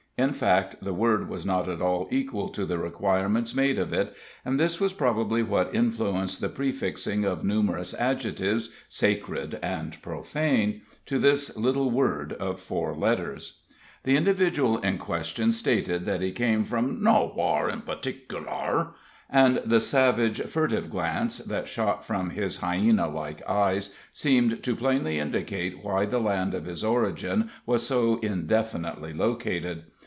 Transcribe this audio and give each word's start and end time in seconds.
In 0.17 0.33
fact, 0.33 0.75
the 0.83 0.93
word 0.93 1.29
was 1.29 1.47
not 1.47 1.67
at 1.67 1.81
all 1.81 2.07
equal 2.11 2.49
to 2.49 2.63
the 2.63 2.77
requirements 2.77 3.55
made 3.55 3.79
of 3.79 3.91
it, 3.91 4.13
and 4.45 4.59
this 4.59 4.79
was 4.79 4.93
probably 4.93 5.41
what 5.41 5.73
influenced 5.73 6.41
the 6.41 6.49
prefixing 6.49 7.25
of 7.25 7.43
numerous 7.43 7.95
adjectives, 7.95 8.69
sacred 8.87 9.57
and 9.63 9.99
profane, 10.03 10.81
to 11.07 11.17
this 11.17 11.57
little 11.57 11.89
word 11.89 12.33
of 12.33 12.59
four 12.59 12.93
letters. 12.95 13.63
The 14.03 14.15
individual 14.15 14.77
in 14.77 14.99
question 14.99 15.51
stated 15.51 16.05
that 16.05 16.21
he 16.21 16.31
came 16.31 16.65
from 16.65 17.01
"no 17.03 17.25
whar 17.35 17.67
in 17.67 17.81
pu'tiklar," 17.81 18.89
and 19.27 19.59
the 19.65 19.79
savage, 19.79 20.39
furtive 20.43 20.91
glance 20.91 21.39
that 21.39 21.67
shot 21.67 22.05
from 22.05 22.29
his 22.29 22.57
hyena 22.57 23.09
like 23.09 23.41
eyes 23.49 23.91
seemed 24.13 24.61
to 24.61 24.75
plainly 24.75 25.17
indicate 25.17 25.83
why 25.83 26.05
the 26.05 26.19
land 26.19 26.53
of 26.53 26.65
his 26.65 26.83
origin 26.83 27.49
was 27.65 27.87
so 27.87 28.17
indefinitely 28.19 29.13
located. 29.13 29.85